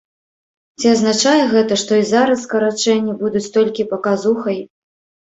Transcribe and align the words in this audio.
Ці 0.83 0.87
азначае 0.93 1.41
гэта, 1.51 1.73
што 1.81 1.91
і 2.03 2.07
зараз 2.11 2.39
скарачэнні 2.45 3.13
будуць 3.19 3.51
толькі 3.57 3.85
паказухай? 3.93 4.57